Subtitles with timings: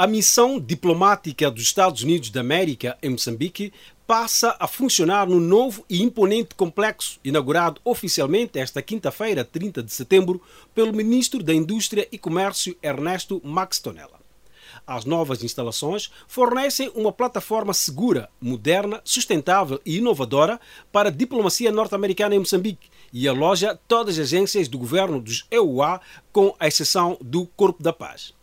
[0.00, 3.72] A missão diplomática dos Estados Unidos da América em Moçambique
[4.06, 10.40] passa a funcionar no novo e imponente complexo, inaugurado oficialmente esta quinta-feira, 30 de setembro,
[10.72, 14.20] pelo ministro da Indústria e Comércio Ernesto Max Tonella.
[14.86, 20.60] As novas instalações fornecem uma plataforma segura, moderna, sustentável e inovadora
[20.92, 26.00] para a diplomacia norte-americana em Moçambique e aloja todas as agências do governo dos EUA,
[26.30, 28.37] com a exceção do Corpo da Paz.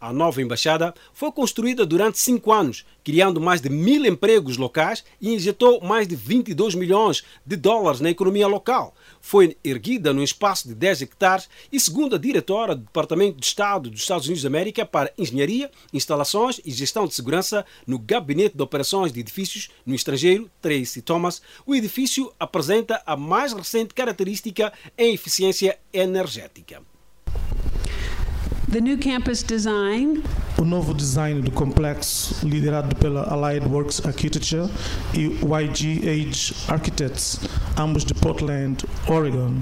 [0.00, 5.34] A nova embaixada foi construída durante cinco anos, criando mais de mil empregos locais e
[5.34, 8.94] injetou mais de 22 milhões de dólares na economia local.
[9.20, 13.90] Foi erguida num espaço de 10 hectares e, segundo a diretora do Departamento de Estado
[13.90, 18.62] dos Estados Unidos da América para Engenharia, Instalações e Gestão de Segurança no Gabinete de
[18.62, 25.14] Operações de Edifícios no Estrangeiro, Tracy Thomas, o edifício apresenta a mais recente característica em
[25.14, 26.82] eficiência energética.
[28.70, 30.22] The new campus design
[30.56, 34.70] O novo design do complexo, liderado pela Allied Works Architecture
[35.12, 37.40] e YG Age Architects,
[37.76, 39.54] ambos de Portland, Oregon,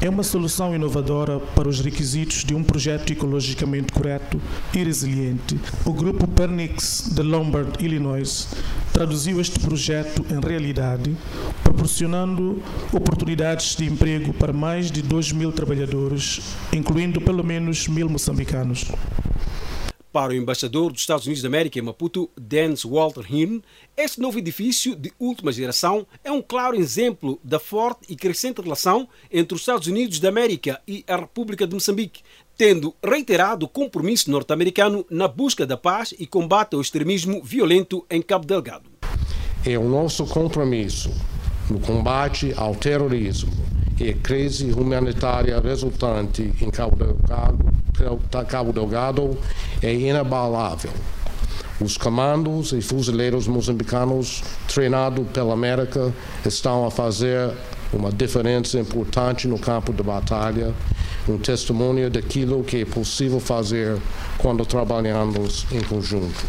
[0.00, 4.40] é uma solução inovadora para os requisitos de um projeto ecologicamente correto
[4.74, 5.58] e resiliente.
[5.84, 8.46] O grupo Pernix de Lombard, Illinois,
[8.94, 11.16] traduziu este projeto em realidade,
[11.64, 16.40] proporcionando oportunidades de emprego para mais de 2 mil trabalhadores,
[16.72, 18.86] incluindo pelo menos mil moçambicanos.
[20.12, 23.60] Para o embaixador dos Estados Unidos da América em Maputo, Dance Walter Hearn,
[23.96, 29.08] este novo edifício de última geração é um claro exemplo da forte e crescente relação
[29.28, 32.22] entre os Estados Unidos da América e a República de Moçambique,
[32.56, 38.22] tendo reiterado o compromisso norte-americano na busca da paz e combate ao extremismo violento em
[38.22, 38.90] Cabo Delgado.
[39.64, 41.10] É o nosso compromisso
[41.70, 43.52] no combate ao terrorismo
[43.98, 47.58] e a crise humanitária resultante em Cabo Delgado,
[48.48, 49.38] Cabo Delgado
[49.80, 50.90] é inabalável.
[51.80, 56.12] Os comandos e fuzileiros moçambicanos treinados pela América
[56.44, 57.52] estão a fazer
[57.92, 60.74] uma diferença importante no campo de batalha,
[61.28, 63.98] um testemunho daquilo que é possível fazer
[64.38, 66.44] quando trabalhamos em conjunto.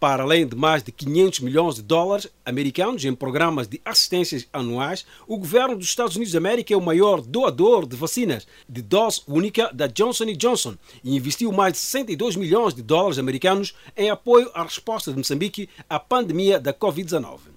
[0.00, 5.06] Para além de mais de 500 milhões de dólares americanos em programas de assistências anuais,
[5.26, 9.22] o governo dos Estados Unidos da América é o maior doador de vacinas de dose
[9.26, 14.50] única da Johnson Johnson e investiu mais de 62 milhões de dólares americanos em apoio
[14.52, 17.54] à resposta de Moçambique à pandemia da Covid-19.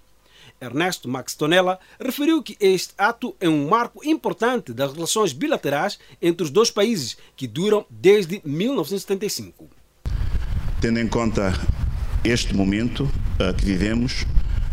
[0.59, 6.44] Ernesto Max Tonella referiu que este ato é um marco importante das relações bilaterais entre
[6.44, 9.69] os dois países, que duram desde 1975.
[10.81, 11.53] Tendo em conta
[12.23, 14.25] este momento uh, que vivemos,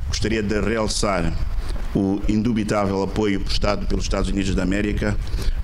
[0.08, 1.32] gostaria de realçar
[1.94, 5.16] o indubitável apoio prestado pelos Estados Unidos da América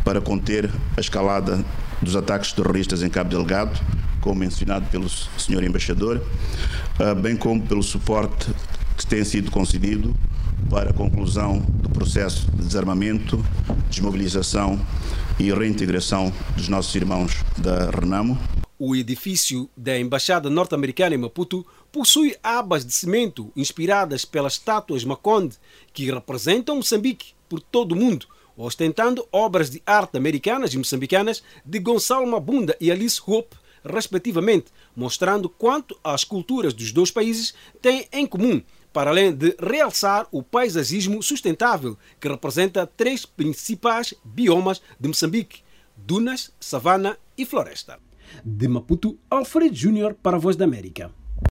[0.05, 1.65] para conter a escalada
[2.01, 3.79] dos ataques terroristas em Cabo Delgado,
[4.21, 5.65] como mencionado pelo Sr.
[5.65, 6.23] Embaixador,
[6.99, 8.49] uh, bem como pelo suporte
[9.01, 10.15] que tem sido concedido
[10.69, 13.43] para a conclusão do processo de desarmamento,
[13.89, 14.79] desmobilização
[15.39, 18.39] e reintegração dos nossos irmãos da Renamo.
[18.79, 25.57] O edifício da Embaixada Norte-Americana em Maputo possui abas de cimento inspiradas pelas estátuas Maconde,
[25.95, 31.79] que representam Moçambique por todo o mundo, ostentando obras de arte americanas e moçambicanas de
[31.79, 38.27] Gonçalo Mabunda e Alice Hope, respectivamente, mostrando quanto as culturas dos dois países têm em
[38.27, 45.63] comum, para além de realçar o paisagismo sustentável, que representa três principais biomas de Moçambique:
[45.97, 47.99] dunas, savana e floresta.
[48.45, 51.11] De Maputo, Alfred Júnior para a Voz da América.